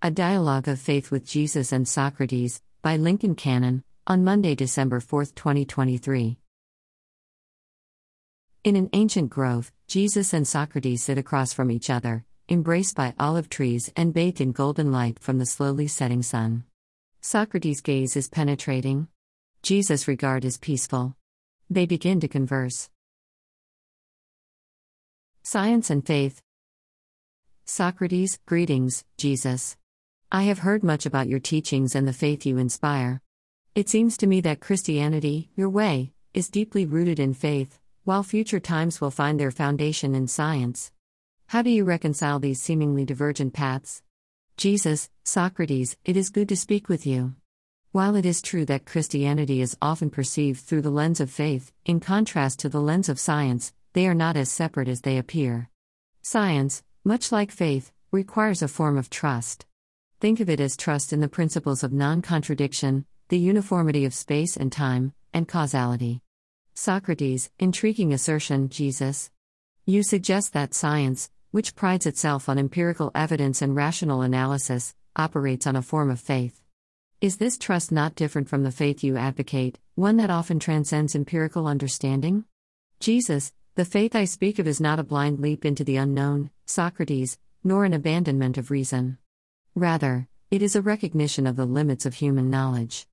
[0.00, 5.24] A Dialogue of Faith with Jesus and Socrates, by Lincoln Cannon, on Monday, December 4,
[5.24, 6.38] 2023.
[8.62, 13.48] In an ancient grove, Jesus and Socrates sit across from each other, embraced by olive
[13.48, 16.62] trees and bathed in golden light from the slowly setting sun.
[17.20, 19.08] Socrates' gaze is penetrating.
[19.64, 21.16] Jesus' regard is peaceful.
[21.68, 22.88] They begin to converse.
[25.42, 26.40] Science and Faith
[27.64, 29.76] Socrates, greetings, Jesus.
[30.30, 33.22] I have heard much about your teachings and the faith you inspire.
[33.74, 38.60] It seems to me that Christianity, your way, is deeply rooted in faith, while future
[38.60, 40.92] times will find their foundation in science.
[41.46, 44.02] How do you reconcile these seemingly divergent paths?
[44.58, 47.34] Jesus, Socrates, it is good to speak with you.
[47.92, 52.00] While it is true that Christianity is often perceived through the lens of faith, in
[52.00, 55.70] contrast to the lens of science, they are not as separate as they appear.
[56.20, 59.64] Science, much like faith, requires a form of trust.
[60.20, 64.56] Think of it as trust in the principles of non contradiction, the uniformity of space
[64.56, 66.22] and time, and causality.
[66.74, 69.30] Socrates, intriguing assertion, Jesus.
[69.86, 75.76] You suggest that science, which prides itself on empirical evidence and rational analysis, operates on
[75.76, 76.60] a form of faith.
[77.20, 81.68] Is this trust not different from the faith you advocate, one that often transcends empirical
[81.68, 82.44] understanding?
[82.98, 87.38] Jesus, the faith I speak of is not a blind leap into the unknown, Socrates,
[87.62, 89.18] nor an abandonment of reason.
[89.78, 93.06] Rather, it is a recognition of the limits of human knowledge.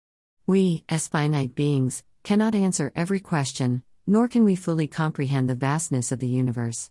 [0.48, 6.12] We, as finite beings, cannot answer every question, nor can we fully comprehend the vastness
[6.12, 6.90] of the universe.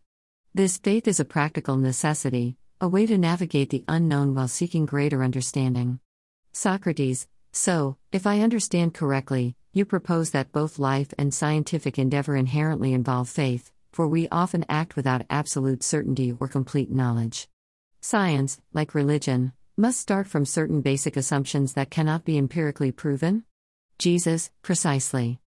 [0.54, 5.24] This faith is a practical necessity, a way to navigate the unknown while seeking greater
[5.24, 5.98] understanding.
[6.52, 12.92] Socrates, so, if I understand correctly, you propose that both life and scientific endeavor inherently
[12.92, 17.48] involve faith, for we often act without absolute certainty or complete knowledge.
[18.00, 23.44] Science, like religion, must start from certain basic assumptions that cannot be empirically proven?
[23.98, 25.40] Jesus, precisely.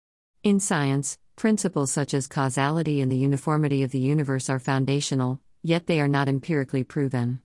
[0.42, 5.86] In science, principles such as causality and the uniformity of the universe are foundational, yet
[5.86, 7.40] they are not empirically proven.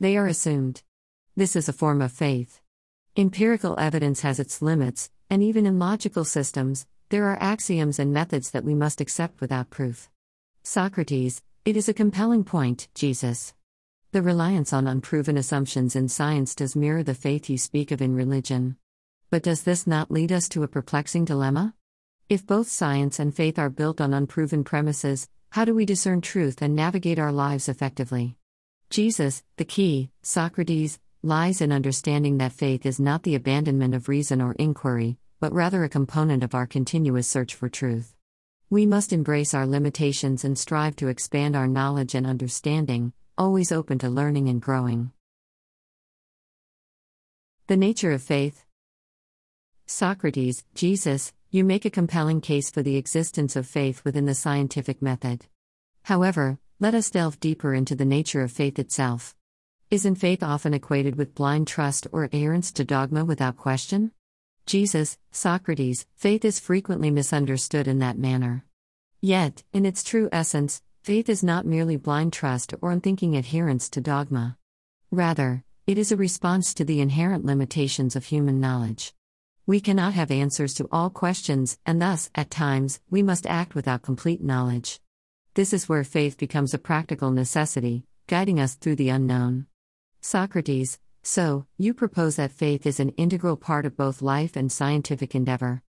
[0.00, 0.82] They are assumed.
[1.36, 2.60] This is a form of faith.
[3.16, 8.50] Empirical evidence has its limits, and even in logical systems, there are axioms and methods
[8.50, 10.10] that we must accept without proof.
[10.64, 13.54] Socrates, it is a compelling point, Jesus.
[14.12, 18.14] The reliance on unproven assumptions in science does mirror the faith you speak of in
[18.14, 18.76] religion.
[19.30, 21.74] But does this not lead us to a perplexing dilemma?
[22.28, 26.62] If both science and faith are built on unproven premises, how do we discern truth
[26.62, 28.36] and navigate our lives effectively?
[28.90, 34.40] Jesus, the key, Socrates, lies in understanding that faith is not the abandonment of reason
[34.40, 38.14] or inquiry, but rather a component of our continuous search for truth.
[38.70, 43.98] We must embrace our limitations and strive to expand our knowledge and understanding, always open
[43.98, 45.12] to learning and growing.
[47.66, 48.64] The nature of faith.
[49.86, 55.02] Socrates, Jesus, you make a compelling case for the existence of faith within the scientific
[55.02, 55.46] method.
[56.04, 59.34] However, let us delve deeper into the nature of faith itself.
[59.90, 64.12] Isn't faith often equated with blind trust or adherence to dogma without question?
[64.64, 68.64] Jesus, Socrates, faith is frequently misunderstood in that manner.
[69.20, 74.00] Yet, in its true essence, Faith is not merely blind trust or unthinking adherence to
[74.00, 74.58] dogma.
[75.12, 79.14] Rather, it is a response to the inherent limitations of human knowledge.
[79.66, 84.02] We cannot have answers to all questions, and thus, at times, we must act without
[84.02, 84.98] complete knowledge.
[85.54, 89.66] This is where faith becomes a practical necessity, guiding us through the unknown.
[90.22, 95.36] Socrates, so, you propose that faith is an integral part of both life and scientific
[95.36, 95.84] endeavor.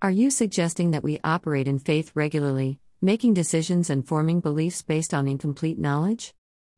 [0.00, 5.12] Are you suggesting that we operate in faith regularly, making decisions and forming beliefs based
[5.12, 6.32] on incomplete knowledge?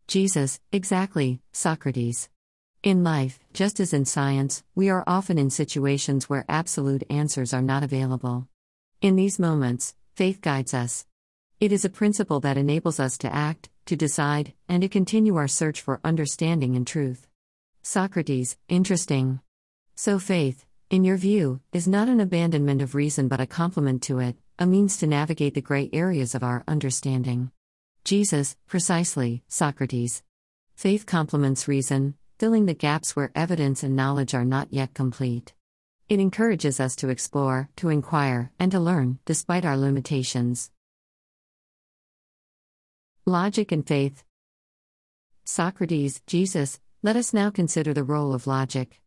[0.08, 2.30] Jesus, exactly, Socrates.
[2.82, 7.62] In life, just as in science, we are often in situations where absolute answers are
[7.62, 8.48] not available.
[9.02, 11.04] In these moments, faith guides us.
[11.60, 15.48] It is a principle that enables us to act, to decide, and to continue our
[15.48, 17.26] search for understanding and truth.
[17.82, 19.40] Socrates, interesting.
[19.94, 24.20] So, faith, in your view, is not an abandonment of reason but a complement to
[24.20, 27.50] it, a means to navigate the gray areas of our understanding.
[28.04, 30.22] Jesus, precisely, Socrates.
[30.76, 35.54] Faith complements reason, filling the gaps where evidence and knowledge are not yet complete.
[36.08, 40.70] It encourages us to explore, to inquire, and to learn, despite our limitations.
[43.26, 44.22] Logic and Faith
[45.44, 49.00] Socrates, Jesus, let us now consider the role of logic.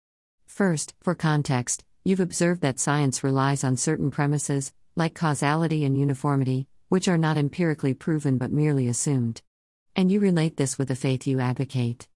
[0.45, 6.67] First, for context, you've observed that science relies on certain premises, like causality and uniformity,
[6.89, 9.41] which are not empirically proven but merely assumed.
[9.95, 12.07] And you relate this with the faith you advocate.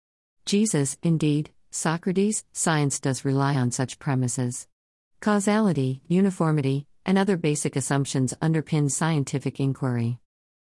[0.46, 4.68] Jesus, indeed, Socrates, science does rely on such premises.
[5.22, 10.20] Causality, uniformity, and other basic assumptions underpin scientific inquiry.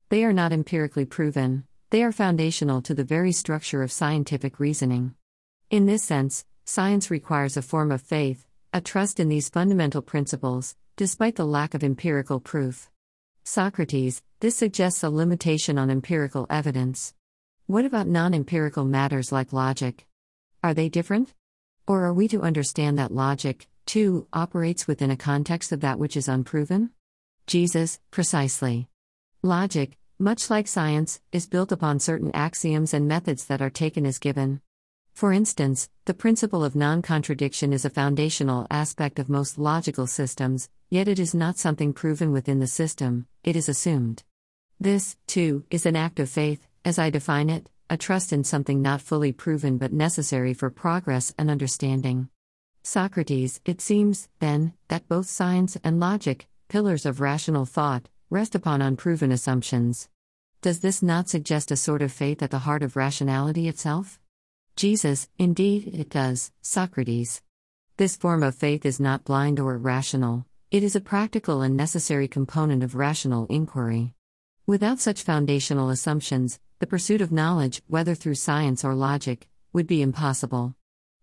[0.10, 5.14] They are not empirically proven, they are foundational to the very structure of scientific reasoning.
[5.70, 10.76] In this sense, science requires a form of faith, a trust in these fundamental principles,
[10.98, 12.90] despite the lack of empirical proof.
[13.44, 17.14] Socrates, this suggests a limitation on empirical evidence.
[17.68, 20.08] What about non empirical matters like logic?
[20.64, 21.36] Are they different?
[21.88, 26.18] Or are we to understand that logic, too, operates within a context of that which
[26.18, 26.90] is unproven?
[27.46, 28.88] Jesus, precisely.
[29.44, 34.18] Logic, much like science, is built upon certain axioms and methods that are taken as
[34.18, 34.62] given.
[35.18, 40.70] For instance, the principle of non contradiction is a foundational aspect of most logical systems,
[40.92, 44.22] yet it is not something proven within the system, it is assumed.
[44.80, 48.80] This, too, is an act of faith, as I define it, a trust in something
[48.80, 52.30] not fully proven but necessary for progress and understanding.
[52.84, 58.84] Socrates, it seems, then, that both science and logic, pillars of rational thought, rest upon
[58.84, 60.10] unproven assumptions.
[60.62, 64.20] Does this not suggest a sort of faith at the heart of rationality itself?
[64.78, 67.42] Jesus, indeed, it does, Socrates.
[67.98, 72.28] This form of faith is not blind or irrational, it is a practical and necessary
[72.28, 74.14] component of rational inquiry.
[74.68, 80.04] Without such foundational assumptions, the pursuit of knowledge, whether through science or logic, would be
[80.04, 80.76] impossible.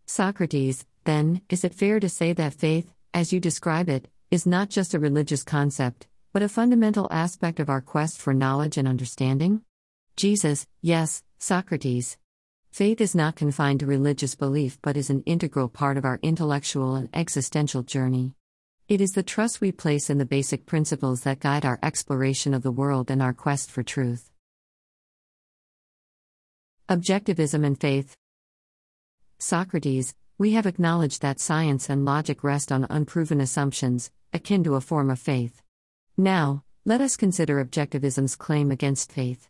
[0.05, 4.69] Socrates, then, is it fair to say that faith, as you describe it, is not
[4.69, 9.63] just a religious concept, but a fundamental aspect of our quest for knowledge and understanding?
[10.17, 12.17] Jesus, yes, Socrates.
[12.75, 16.97] Faith is not confined to religious belief but is an integral part of our intellectual
[16.97, 18.35] and existential journey.
[18.89, 22.65] It is the trust we place in the basic principles that guide our exploration of
[22.65, 24.29] the world and our quest for truth.
[26.89, 28.17] Objectivism and faith.
[29.39, 34.81] Socrates, we have acknowledged that science and logic rest on unproven assumptions, akin to a
[34.81, 35.63] form of faith.
[36.17, 39.49] Now, let us consider objectivism's claim against faith.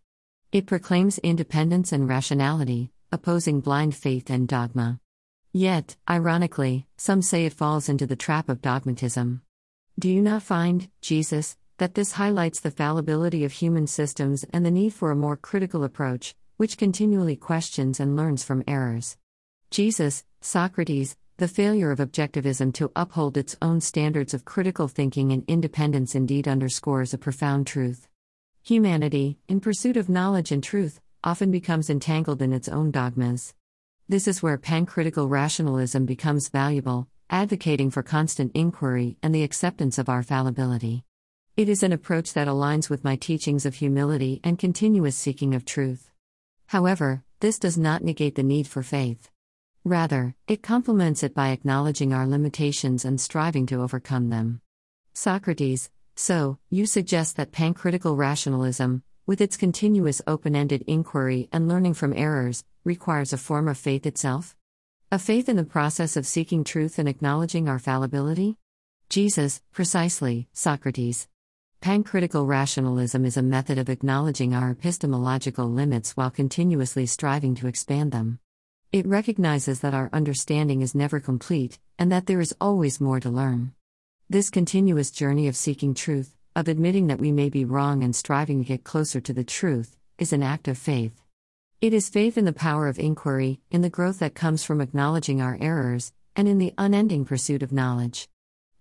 [0.53, 5.01] It proclaims independence and rationality, opposing blind faith and dogma.
[5.53, 9.43] Yet, ironically, some say it falls into the trap of dogmatism.
[9.99, 14.71] Do you not find, Jesus, that this highlights the fallibility of human systems and the
[14.71, 19.17] need for a more critical approach, which continually questions and learns from errors?
[19.71, 25.45] Jesus, Socrates, the failure of objectivism to uphold its own standards of critical thinking and
[25.49, 28.07] independence indeed underscores a profound truth.
[28.63, 33.55] Humanity, in pursuit of knowledge and truth, often becomes entangled in its own dogmas.
[34.07, 40.11] This is where pancritical rationalism becomes valuable, advocating for constant inquiry and the acceptance of
[40.11, 41.03] our fallibility.
[41.57, 45.65] It is an approach that aligns with my teachings of humility and continuous seeking of
[45.65, 46.11] truth.
[46.67, 49.31] However, this does not negate the need for faith.
[49.83, 54.61] Rather, it complements it by acknowledging our limitations and striving to overcome them.
[55.15, 61.95] Socrates, so, you suggest that pancritical rationalism, with its continuous open ended inquiry and learning
[61.95, 64.55] from errors, requires a form of faith itself?
[65.11, 68.59] A faith in the process of seeking truth and acknowledging our fallibility?
[69.09, 71.29] Jesus, precisely, Socrates.
[71.81, 78.13] Pancritical rationalism is a method of acknowledging our epistemological limits while continuously striving to expand
[78.13, 78.39] them.
[78.93, 83.29] It recognizes that our understanding is never complete, and that there is always more to
[83.31, 83.73] learn.
[84.31, 88.59] This continuous journey of seeking truth, of admitting that we may be wrong and striving
[88.61, 91.21] to get closer to the truth, is an act of faith.
[91.81, 95.43] It is faith in the power of inquiry, in the growth that comes from acknowledging
[95.43, 98.29] our errors, and in the unending pursuit of knowledge.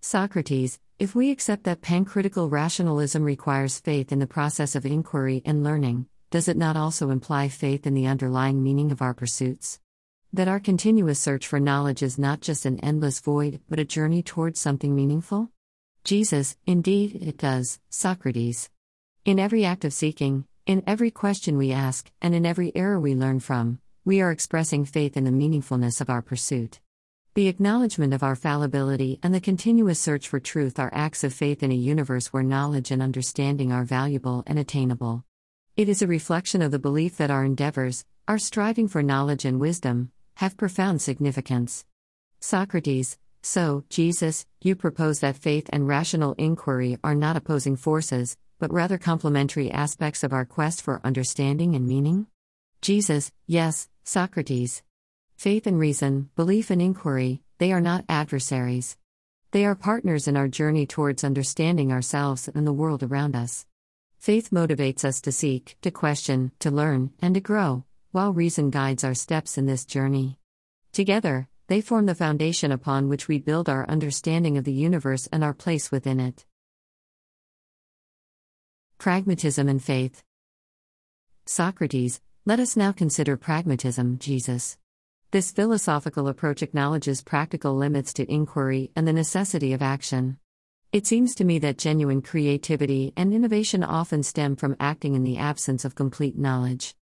[0.00, 5.64] Socrates, if we accept that pancritical rationalism requires faith in the process of inquiry and
[5.64, 9.80] learning, does it not also imply faith in the underlying meaning of our pursuits?
[10.32, 14.22] That our continuous search for knowledge is not just an endless void, but a journey
[14.22, 15.50] towards something meaningful?
[16.04, 18.68] Jesus, indeed, it does, Socrates.
[19.24, 23.14] In every act of seeking, in every question we ask, and in every error we
[23.14, 26.78] learn from, we are expressing faith in the meaningfulness of our pursuit.
[27.32, 31.62] The acknowledgement of our fallibility and the continuous search for truth are acts of faith
[31.62, 35.24] in a universe where knowledge and understanding are valuable and attainable.
[35.74, 39.58] It is a reflection of the belief that our endeavors, our striving for knowledge and
[39.58, 41.86] wisdom, have profound significance.
[42.40, 48.72] Socrates, so, Jesus, you propose that faith and rational inquiry are not opposing forces, but
[48.72, 52.26] rather complementary aspects of our quest for understanding and meaning?
[52.80, 54.82] Jesus, yes, Socrates.
[55.36, 58.96] Faith and reason, belief and inquiry, they are not adversaries.
[59.50, 63.66] They are partners in our journey towards understanding ourselves and the world around us.
[64.18, 69.04] Faith motivates us to seek, to question, to learn, and to grow, while reason guides
[69.04, 70.38] our steps in this journey.
[70.92, 75.42] Together, they form the foundation upon which we build our understanding of the universe and
[75.42, 76.44] our place within it.
[78.98, 80.22] Pragmatism and faith.
[81.46, 84.76] Socrates, let us now consider pragmatism, Jesus.
[85.30, 90.38] This philosophical approach acknowledges practical limits to inquiry and the necessity of action.
[90.92, 95.38] It seems to me that genuine creativity and innovation often stem from acting in the
[95.38, 96.94] absence of complete knowledge.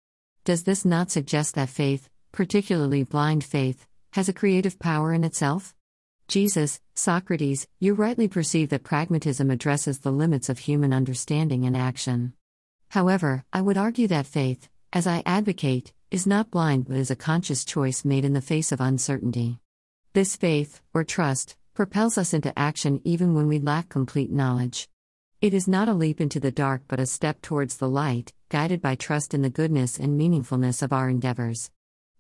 [0.44, 5.74] Does this not suggest that faith, particularly blind faith, has a creative power in itself?
[6.28, 12.34] Jesus, Socrates, you rightly perceive that pragmatism addresses the limits of human understanding and action.
[12.90, 17.16] However, I would argue that faith, as I advocate, is not blind but is a
[17.16, 19.58] conscious choice made in the face of uncertainty.
[20.12, 24.90] This faith, or trust, propels us into action even when we lack complete knowledge.
[25.40, 28.82] It is not a leap into the dark but a step towards the light, guided
[28.82, 31.70] by trust in the goodness and meaningfulness of our endeavors.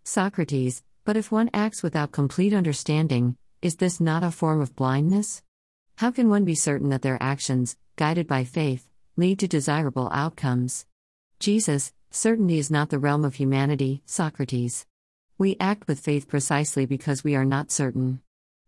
[0.04, 5.42] Socrates, but if one acts without complete understanding, is this not a form of blindness?
[5.96, 10.86] How can one be certain that their actions, guided by faith, lead to desirable outcomes?
[11.38, 14.84] Jesus, Certainty is not the realm of humanity, Socrates.
[15.38, 18.20] We act with faith precisely because we are not certain.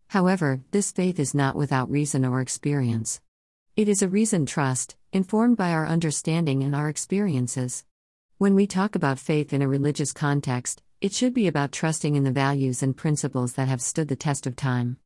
[0.07, 3.21] However, this faith is not without reason or experience.
[3.75, 7.85] It is a reasoned trust, informed by our understanding and our experiences.
[8.39, 12.23] When we talk about faith in a religious context, it should be about trusting in
[12.23, 14.97] the values and principles that have stood the test of time.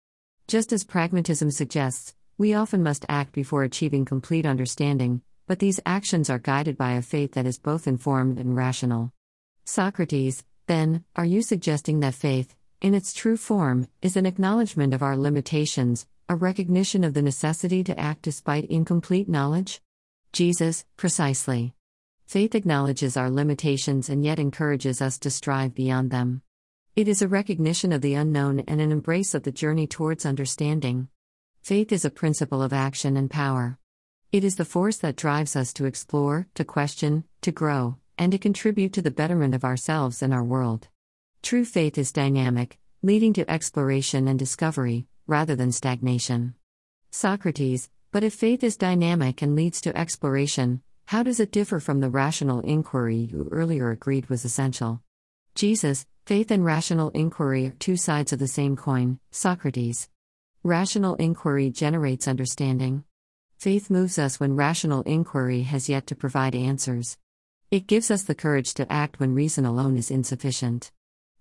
[0.47, 6.29] Just as pragmatism suggests, we often must act before achieving complete understanding, but these actions
[6.29, 9.11] are guided by a faith that is both informed and rational.
[9.65, 15.03] Socrates, then, are you suggesting that faith, in its true form, is an acknowledgement of
[15.03, 19.81] our limitations, a recognition of the necessity to act despite incomplete knowledge?
[20.31, 21.73] Jesus, precisely.
[22.29, 26.43] Faith acknowledges our limitations and yet encourages us to strive beyond them.
[26.95, 31.07] It is a recognition of the unknown and an embrace of the journey towards understanding.
[31.63, 33.79] Faith is a principle of action and power.
[34.31, 38.37] It is the force that drives us to explore, to question, to grow, and to
[38.37, 40.87] contribute to the betterment of ourselves and our world.
[41.41, 46.53] True faith is dynamic, leading to exploration and discovery, rather than stagnation.
[47.09, 52.01] Socrates, but if faith is dynamic and leads to exploration, how does it differ from
[52.01, 55.01] the rational inquiry you earlier agreed was essential?
[55.55, 60.07] Jesus, faith and rational inquiry are two sides of the same coin, Socrates.
[60.61, 63.05] Rational inquiry generates understanding.
[63.57, 67.17] Faith moves us when rational inquiry has yet to provide answers.
[67.71, 70.91] It gives us the courage to act when reason alone is insufficient.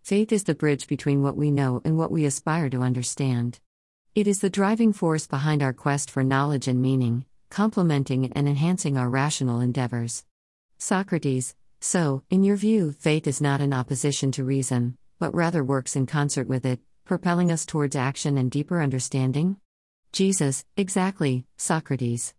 [0.01, 3.61] Faith is the bridge between what we know and what we aspire to understand.
[4.15, 8.97] It is the driving force behind our quest for knowledge and meaning, complementing and enhancing
[8.97, 10.25] our rational endeavors.
[10.79, 15.97] Socrates, so, in your view, faith is not in opposition to reason, but rather works
[15.97, 19.57] in concert with it, propelling us towards action and deeper understanding?
[20.13, 22.35] Jesus, exactly, Socrates.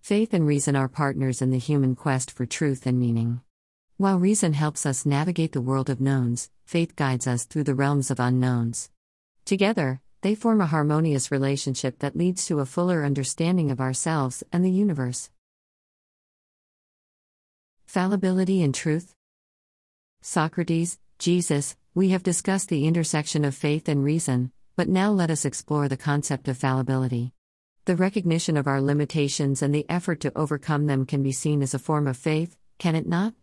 [0.00, 3.40] Faith and reason are partners in the human quest for truth and meaning.
[3.96, 8.10] While reason helps us navigate the world of knowns, faith guides us through the realms
[8.10, 8.90] of unknowns.
[9.44, 14.64] Together, they form a harmonious relationship that leads to a fuller understanding of ourselves and
[14.64, 15.30] the universe.
[17.86, 19.14] Fallibility and truth.
[20.20, 25.44] Socrates, Jesus, we have discussed the intersection of faith and reason, but now let us
[25.44, 27.32] explore the concept of fallibility.
[27.84, 31.74] The recognition of our limitations and the effort to overcome them can be seen as
[31.74, 33.34] a form of faith, can it not?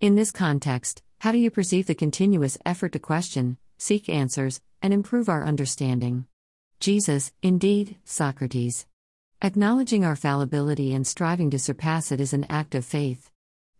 [0.00, 4.92] In this context, how do you perceive the continuous effort to question, seek answers, and
[4.92, 6.26] improve our understanding?
[6.78, 8.86] Jesus, indeed, Socrates.
[9.42, 13.30] Acknowledging our fallibility and striving to surpass it is an act of faith.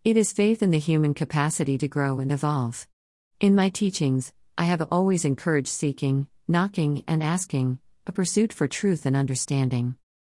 [0.03, 2.87] It is faith in the human capacity to grow and evolve.
[3.39, 9.05] In my teachings, I have always encouraged seeking, knocking, and asking, a pursuit for truth
[9.05, 9.95] and understanding.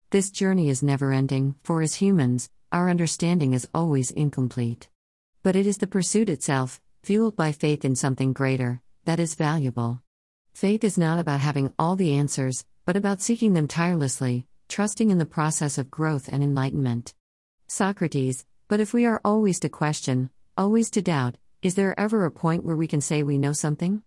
[0.10, 4.90] This journey is never ending, for as humans, our understanding is always incomplete.
[5.44, 10.02] But it is the pursuit itself, fueled by faith in something greater, that is valuable.
[10.54, 15.18] Faith is not about having all the answers, but about seeking them tirelessly, trusting in
[15.18, 17.14] the process of growth and enlightenment.
[17.66, 22.30] Socrates, but if we are always to question, always to doubt, is there ever a
[22.30, 24.04] point where we can say we know something?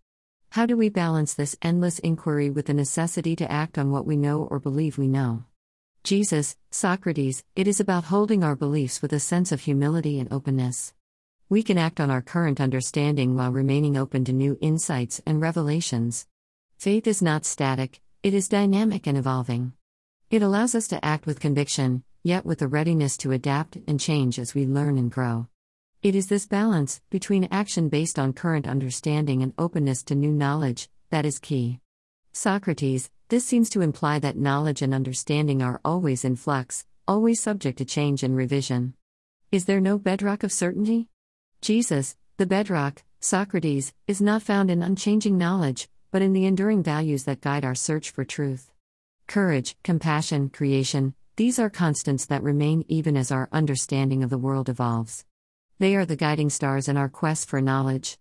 [0.50, 4.18] How do we balance this endless inquiry with the necessity to act on what we
[4.18, 5.44] know or believe we know?
[6.04, 10.92] Jesus, Socrates, it is about holding our beliefs with a sense of humility and openness.
[11.50, 16.28] We can act on our current understanding while remaining open to new insights and revelations.
[16.78, 19.72] Faith is not static, it is dynamic and evolving.
[20.30, 24.38] It allows us to act with conviction, yet with the readiness to adapt and change
[24.38, 25.48] as we learn and grow.
[26.04, 30.88] It is this balance, between action based on current understanding and openness to new knowledge,
[31.10, 31.80] that is key.
[32.32, 37.78] Socrates, this seems to imply that knowledge and understanding are always in flux, always subject
[37.78, 38.94] to change and revision.
[39.50, 41.08] Is there no bedrock of certainty?
[41.60, 47.24] Jesus, the bedrock, Socrates, is not found in unchanging knowledge, but in the enduring values
[47.24, 48.72] that guide our search for truth.
[49.26, 54.70] Courage, compassion, creation, these are constants that remain even as our understanding of the world
[54.70, 55.26] evolves.
[55.78, 58.16] They are the guiding stars in our quest for knowledge.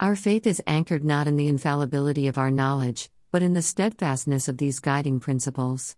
[0.00, 4.48] Our faith is anchored not in the infallibility of our knowledge, but in the steadfastness
[4.48, 5.94] of these guiding principles.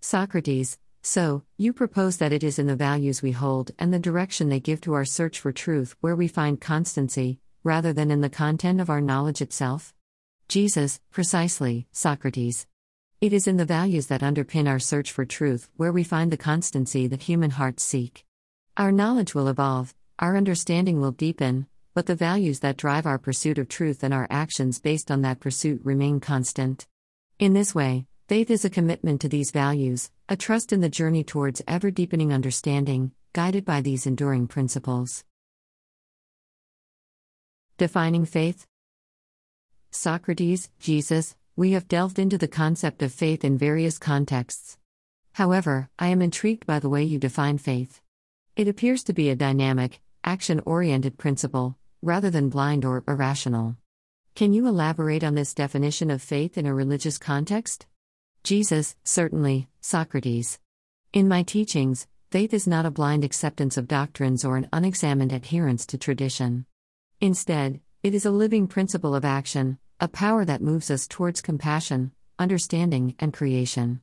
[0.00, 4.48] Socrates, so, you propose that it is in the values we hold and the direction
[4.48, 8.28] they give to our search for truth where we find constancy, rather than in the
[8.28, 9.94] content of our knowledge itself?
[10.48, 12.66] Jesus, precisely, Socrates.
[13.20, 16.36] It is in the values that underpin our search for truth where we find the
[16.36, 18.24] constancy that human hearts seek.
[18.76, 23.58] Our knowledge will evolve, our understanding will deepen, but the values that drive our pursuit
[23.58, 26.86] of truth and our actions based on that pursuit remain constant.
[27.38, 31.24] In this way, faith is a commitment to these values, a trust in the journey
[31.24, 35.24] towards ever deepening understanding, guided by these enduring principles.
[37.76, 38.68] Defining faith
[39.90, 44.78] Socrates, Jesus, we have delved into the concept of faith in various contexts.
[45.32, 48.00] However, I am intrigued by the way you define faith.
[48.54, 53.76] It appears to be a dynamic, action oriented principle, rather than blind or irrational.
[54.36, 57.88] Can you elaborate on this definition of faith in a religious context?
[58.42, 60.58] Jesus, certainly, Socrates.
[61.12, 65.84] In my teachings, faith is not a blind acceptance of doctrines or an unexamined adherence
[65.86, 66.64] to tradition.
[67.20, 72.12] Instead, it is a living principle of action, a power that moves us towards compassion,
[72.38, 74.00] understanding, and creation.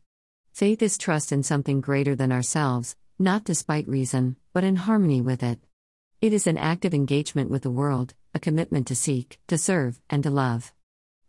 [0.53, 5.41] Faith is trust in something greater than ourselves, not despite reason, but in harmony with
[5.41, 5.59] it.
[6.21, 10.21] It is an active engagement with the world, a commitment to seek, to serve, and
[10.23, 10.73] to love.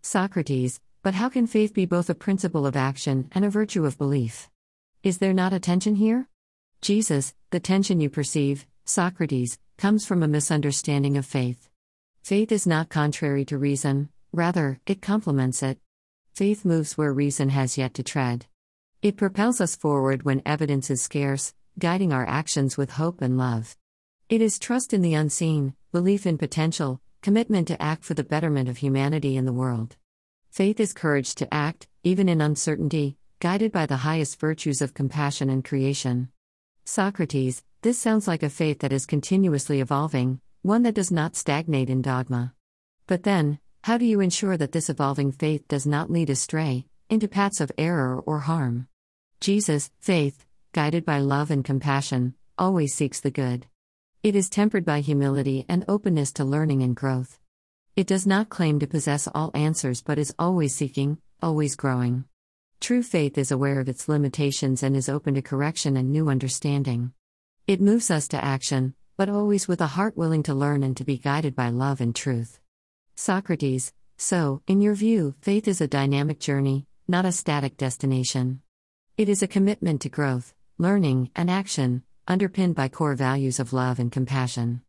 [0.03, 3.99] Socrates, but how can faith be both a principle of action and a virtue of
[3.99, 4.51] belief?
[5.03, 6.29] Is there not a tension here?
[6.81, 11.69] Jesus, the tension you perceive, Socrates, comes from a misunderstanding of faith.
[12.23, 15.79] Faith is not contrary to reason, rather, it complements it.
[16.35, 18.47] Faith moves where reason has yet to tread.
[19.01, 23.77] It propels us forward when evidence is scarce, guiding our actions with hope and love.
[24.29, 28.69] It is trust in the unseen, belief in potential, commitment to act for the betterment
[28.69, 29.97] of humanity and the world.
[30.51, 35.51] Faith is courage to act, even in uncertainty, guided by the highest virtues of compassion
[35.51, 36.29] and creation.
[36.85, 41.91] Socrates, this sounds like a faith that is continuously evolving, one that does not stagnate
[41.91, 42.55] in dogma.
[43.07, 47.29] But then, how do you ensure that this evolving faith does not lead astray, into
[47.29, 48.89] paths of error or harm?
[49.41, 53.67] Jesus, faith, guided by love and compassion, always seeks the good.
[54.23, 57.38] It is tempered by humility and openness to learning and growth.
[57.99, 62.27] It does not claim to possess all answers but is always seeking, always growing.
[62.79, 67.11] True faith is aware of its limitations and is open to correction and new understanding.
[67.67, 71.03] It moves us to action, but always with a heart willing to learn and to
[71.03, 72.61] be guided by love and truth.
[73.17, 78.63] Socrates, so, in your view, faith is a dynamic journey, not a static destination.
[79.17, 83.99] It is a commitment to growth, learning, and action, underpinned by core values of love
[83.99, 84.83] and compassion.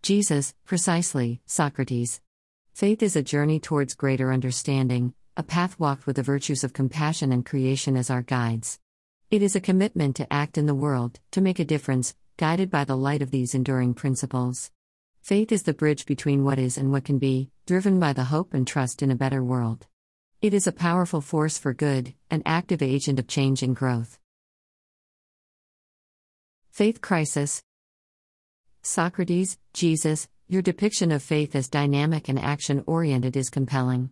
[0.00, 2.22] Jesus, precisely, Socrates.
[2.74, 7.30] Faith is a journey towards greater understanding, a path walked with the virtues of compassion
[7.30, 8.80] and creation as our guides.
[9.30, 12.82] It is a commitment to act in the world, to make a difference, guided by
[12.82, 14.72] the light of these enduring principles.
[15.22, 18.52] Faith is the bridge between what is and what can be, driven by the hope
[18.52, 19.86] and trust in a better world.
[20.42, 24.18] It is a powerful force for good, an active agent of change and growth.
[26.72, 27.62] Faith Crisis
[28.82, 34.10] Socrates, Jesus, your depiction of faith as dynamic and action oriented is compelling.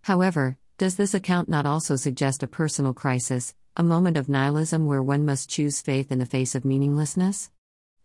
[0.00, 5.02] However, does this account not also suggest a personal crisis, a moment of nihilism where
[5.02, 7.50] one must choose faith in the face of meaninglessness?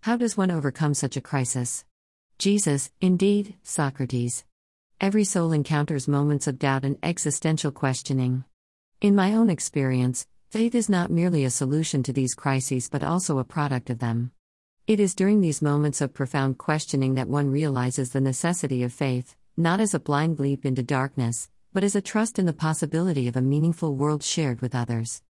[0.01, 1.85] How does one overcome such a crisis?
[2.39, 4.43] Jesus, indeed, Socrates.
[4.99, 8.43] Every soul encounters moments of doubt and existential questioning.
[8.99, 13.39] In my own experience, Faith is not merely a solution to these crises but also
[13.39, 14.31] a product of them.
[14.87, 19.35] It is during these moments of profound questioning that one realizes the necessity of faith,
[19.57, 23.35] not as a blind leap into darkness, but as a trust in the possibility of
[23.35, 25.23] a meaningful world shared with others.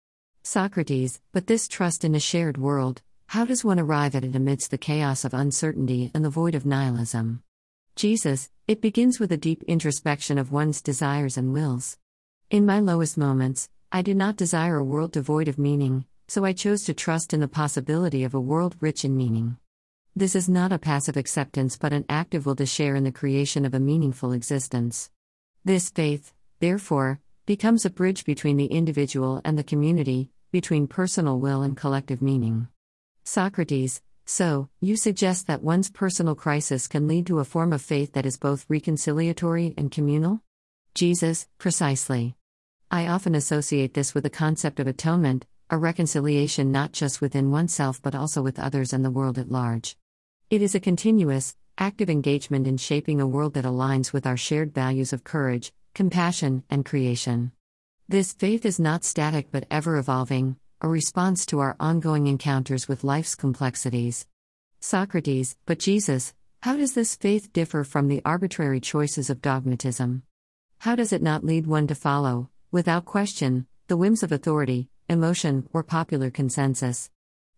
[0.42, 4.70] Socrates, but this trust in a shared world, how does one arrive at it amidst
[4.70, 7.42] the chaos of uncertainty and the void of nihilism?
[7.94, 11.98] Jesus, it begins with a deep introspection of one's desires and wills.
[12.48, 16.52] In my lowest moments, I do not desire a world devoid of meaning, so I
[16.52, 19.56] chose to trust in the possibility of a world rich in meaning.
[20.14, 23.64] This is not a passive acceptance but an active will to share in the creation
[23.64, 25.10] of a meaningful existence.
[25.64, 31.62] This faith, therefore, becomes a bridge between the individual and the community, between personal will
[31.62, 32.68] and collective meaning.
[33.24, 38.12] Socrates, so, you suggest that one's personal crisis can lead to a form of faith
[38.12, 40.40] that is both reconciliatory and communal?
[40.94, 42.36] Jesus, precisely.
[42.90, 48.02] I often associate this with the concept of atonement, a reconciliation not just within oneself
[48.02, 49.96] but also with others and the world at large.
[50.50, 54.74] It is a continuous, active engagement in shaping a world that aligns with our shared
[54.74, 57.52] values of courage, compassion, and creation.
[58.06, 63.02] This faith is not static but ever evolving, a response to our ongoing encounters with
[63.02, 64.26] life's complexities.
[64.80, 70.22] Socrates, but Jesus, how does this faith differ from the arbitrary choices of dogmatism?
[70.80, 75.68] How does it not lead one to follow, without question, the whims of authority, emotion,
[75.72, 77.10] or popular consensus?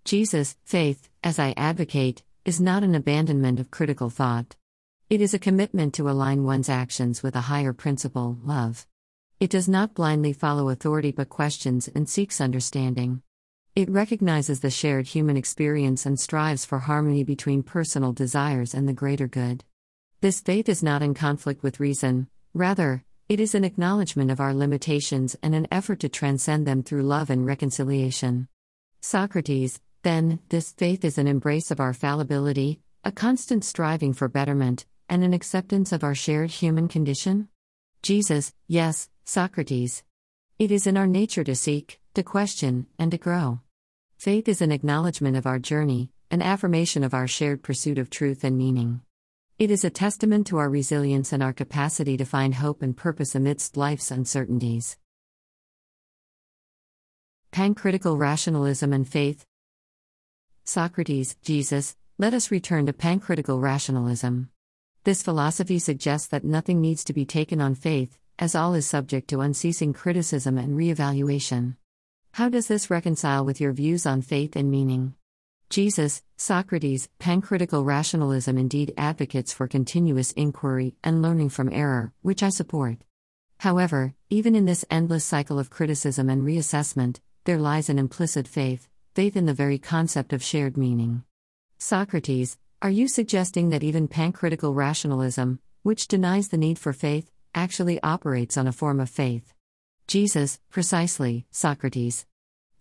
[0.05, 4.57] Jesus, faith, as I advocate, is not an abandonment of critical thought.
[5.09, 8.87] It is a commitment to align one's actions with a higher principle, love.
[9.41, 13.23] It does not blindly follow authority but questions and seeks understanding.
[13.75, 18.93] It recognizes the shared human experience and strives for harmony between personal desires and the
[18.93, 19.65] greater good.
[20.21, 24.53] This faith is not in conflict with reason, rather, it is an acknowledgement of our
[24.53, 28.49] limitations and an effort to transcend them through love and reconciliation.
[29.01, 34.85] Socrates, then, this faith is an embrace of our fallibility, a constant striving for betterment,
[35.09, 37.49] and an acceptance of our shared human condition?
[38.03, 40.03] Jesus, yes, Socrates.
[40.59, 43.61] It is in our nature to seek, to question, and to grow.
[44.19, 48.45] Faith is an acknowledgement of our journey, an affirmation of our shared pursuit of truth
[48.45, 49.01] and meaning.
[49.57, 53.37] It is a testament to our resilience and our capacity to find hope and purpose
[53.37, 54.99] amidst life's uncertainties.
[57.53, 59.47] Pancritical rationalism and faith.
[60.65, 64.51] Socrates, Jesus, let us return to pancritical rationalism.
[65.05, 69.29] This philosophy suggests that nothing needs to be taken on faith, as all is subject
[69.29, 71.77] to unceasing criticism and re-evaluation.
[72.33, 75.15] How does this reconcile with your views on faith and meaning?
[75.71, 82.51] Jesus, Socrates, pancritical rationalism indeed advocates for continuous inquiry and learning from error, which I
[82.51, 82.99] support.
[83.59, 88.89] However, even in this endless cycle of criticism and reassessment, there lies an implicit faith,
[89.15, 91.25] faith in the very concept of shared meaning.
[91.79, 98.03] Socrates, are you suggesting that even pancritical rationalism, which denies the need for faith, actually
[98.03, 99.55] operates on a form of faith.
[100.07, 102.27] Jesus, precisely, Socrates.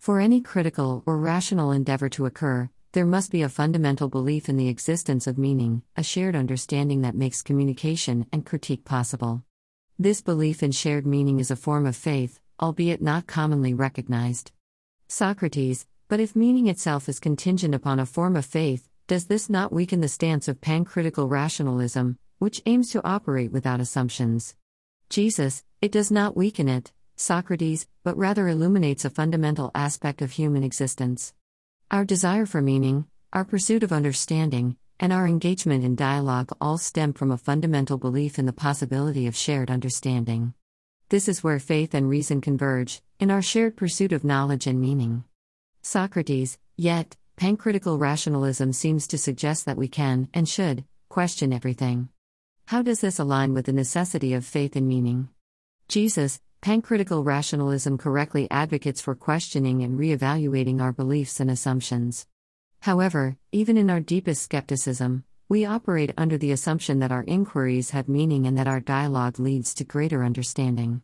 [0.04, 4.58] For any critical or rational endeavor to occur, there must be a fundamental belief in
[4.58, 9.42] the existence of meaning, a shared understanding that makes communication and critique possible.
[9.98, 14.52] This belief in shared meaning is a form of faith, albeit not commonly recognized.
[15.08, 19.72] Socrates, but if meaning itself is contingent upon a form of faith, does this not
[19.72, 24.54] weaken the stance of pancritical rationalism, which aims to operate without assumptions?
[25.08, 30.64] Jesus, it does not weaken it, Socrates, but rather illuminates a fundamental aspect of human
[30.64, 31.32] existence.
[31.90, 37.12] Our desire for meaning, our pursuit of understanding, and our engagement in dialogue all stem
[37.12, 40.54] from a fundamental belief in the possibility of shared understanding.
[41.08, 45.24] This is where faith and reason converge, in our shared pursuit of knowledge and meaning.
[45.82, 52.08] Socrates, yet, pancritical rationalism seems to suggest that we can, and should, question everything.
[52.66, 55.28] How does this align with the necessity of faith and meaning?
[55.86, 62.26] Jesus, pancritical rationalism correctly advocates for questioning and re-evaluating our beliefs and assumptions.
[62.80, 68.08] However, even in our deepest skepticism, we operate under the assumption that our inquiries have
[68.08, 71.02] meaning and that our dialogue leads to greater understanding.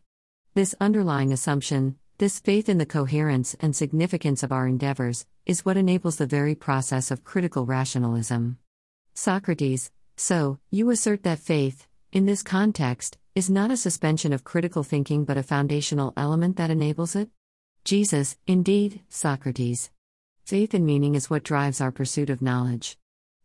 [0.55, 5.77] This underlying assumption, this faith in the coherence and significance of our endeavors, is what
[5.77, 8.57] enables the very process of critical rationalism.
[9.13, 14.83] Socrates, so, you assert that faith, in this context, is not a suspension of critical
[14.83, 17.29] thinking but a foundational element that enables it?
[17.85, 19.89] Jesus, indeed, Socrates.
[20.43, 22.97] Faith and meaning is what drives our pursuit of knowledge.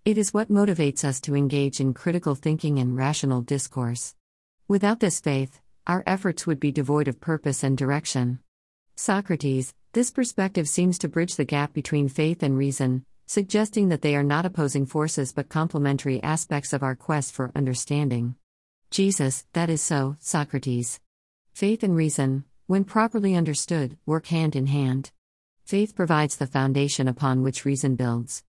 [0.04, 4.16] It is what motivates us to engage in critical thinking and rational discourse.
[4.66, 8.40] Without this faith, our efforts would be devoid of purpose and direction.
[8.96, 14.16] Socrates, this perspective seems to bridge the gap between faith and reason, suggesting that they
[14.16, 18.34] are not opposing forces but complementary aspects of our quest for understanding.
[18.90, 21.00] Jesus, that is so, Socrates.
[21.52, 25.10] Faith and reason, when properly understood, work hand in hand.
[25.64, 28.44] Faith provides the foundation upon which reason builds.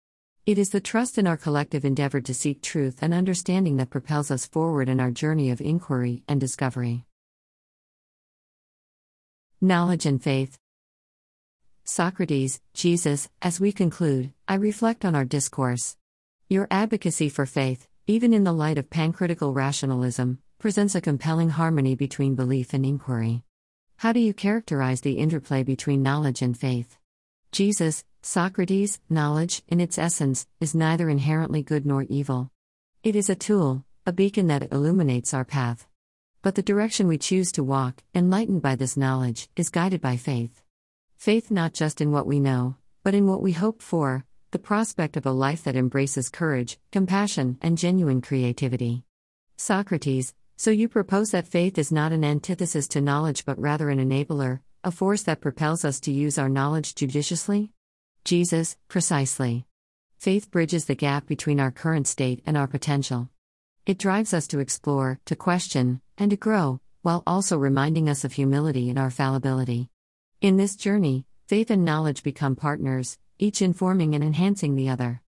[0.44, 4.30] It is the trust in our collective endeavor to seek truth and understanding that propels
[4.30, 7.04] us forward in our journey of inquiry and discovery.
[9.60, 10.58] Knowledge and faith.
[11.82, 15.96] Socrates, Jesus, as we conclude, I reflect on our discourse.
[16.48, 21.96] Your advocacy for faith, even in the light of pancritical rationalism, presents a compelling harmony
[21.96, 23.42] between belief and inquiry.
[23.96, 26.98] How do you characterize the interplay between knowledge and faith?
[27.50, 32.52] Jesus, Socrates, knowledge, in its essence, is neither inherently good nor evil.
[33.02, 35.88] It is a tool, a beacon that illuminates our path.
[36.42, 40.62] But the direction we choose to walk, enlightened by this knowledge, is guided by faith.
[41.16, 44.24] Faith not just in what we know, but in what we hope for,
[44.56, 49.04] the prospect of a life that embraces courage, compassion, and genuine creativity.
[49.58, 53.98] Socrates, so you propose that faith is not an antithesis to knowledge but rather an
[53.98, 57.70] enabler, a force that propels us to use our knowledge judiciously?
[58.24, 59.66] Jesus, precisely.
[60.16, 63.28] Faith bridges the gap between our current state and our potential.
[63.84, 68.32] It drives us to explore, to question, and to grow, while also reminding us of
[68.32, 69.90] humility and our fallibility.
[70.40, 75.22] In this journey, faith and knowledge become partners, each informing and enhancing the other.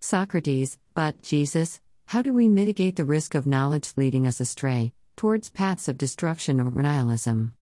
[0.00, 5.50] Socrates, but, Jesus, how do we mitigate the risk of knowledge leading us astray, towards
[5.50, 7.54] paths of destruction or nihilism?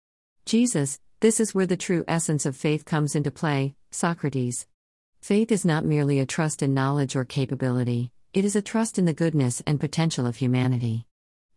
[0.46, 4.68] Jesus, this is where the true essence of faith comes into play, Socrates.
[5.22, 9.06] Faith is not merely a trust in knowledge or capability, it is a trust in
[9.06, 11.06] the goodness and potential of humanity.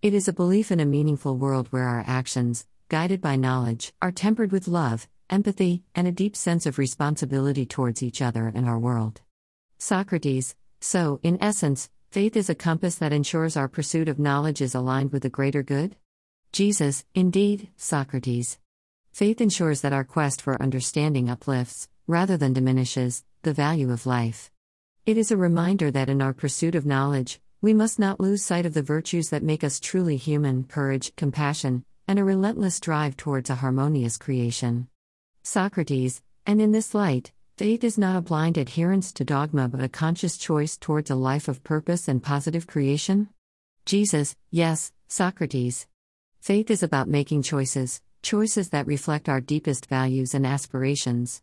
[0.02, 4.10] It is a belief in a meaningful world where our actions, guided by knowledge, are
[4.10, 8.78] tempered with love, empathy, and a deep sense of responsibility towards each other and our
[8.78, 9.22] world.
[9.78, 14.74] Socrates, so, in essence, Faith is a compass that ensures our pursuit of knowledge is
[14.74, 15.96] aligned with the greater good?
[16.52, 18.58] Jesus, indeed, Socrates.
[19.14, 24.50] Faith ensures that our quest for understanding uplifts, rather than diminishes, the value of life.
[25.06, 28.66] It is a reminder that in our pursuit of knowledge, we must not lose sight
[28.66, 33.48] of the virtues that make us truly human courage, compassion, and a relentless drive towards
[33.48, 34.86] a harmonious creation.
[35.42, 39.88] Socrates, and in this light, Faith is not a blind adherence to dogma but a
[39.88, 43.28] conscious choice towards a life of purpose and positive creation?
[43.84, 45.86] Jesus, yes, Socrates.
[46.40, 51.42] Faith is about making choices, choices that reflect our deepest values and aspirations.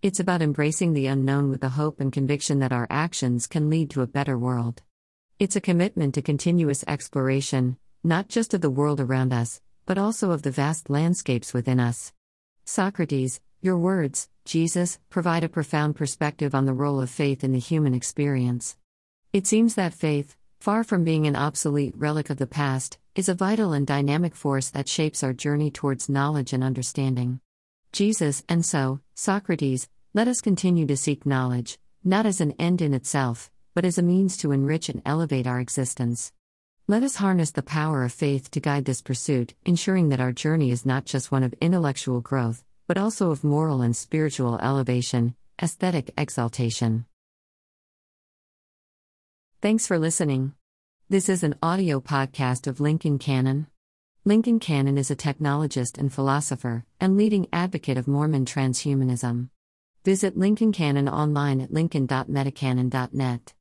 [0.00, 3.90] It's about embracing the unknown with the hope and conviction that our actions can lead
[3.90, 4.82] to a better world.
[5.38, 10.30] It's a commitment to continuous exploration, not just of the world around us, but also
[10.30, 12.12] of the vast landscapes within us.
[12.68, 17.58] Socrates, your words, Jesus, provide a profound perspective on the role of faith in the
[17.58, 18.76] human experience.
[19.32, 23.34] It seems that faith, far from being an obsolete relic of the past, is a
[23.34, 27.40] vital and dynamic force that shapes our journey towards knowledge and understanding.
[27.90, 32.92] Jesus, and so, Socrates, let us continue to seek knowledge, not as an end in
[32.92, 36.34] itself, but as a means to enrich and elevate our existence.
[36.90, 40.70] Let us harness the power of faith to guide this pursuit, ensuring that our journey
[40.70, 46.14] is not just one of intellectual growth, but also of moral and spiritual elevation, aesthetic
[46.16, 47.04] exaltation.
[49.60, 50.54] Thanks for listening.
[51.10, 53.66] This is an audio podcast of Lincoln Cannon.
[54.24, 59.50] Lincoln Cannon is a technologist and philosopher, and leading advocate of Mormon transhumanism.
[60.06, 63.52] Visit Lincoln Cannon online at lincoln.metacannon.net.